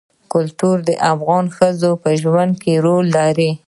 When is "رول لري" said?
2.85-3.51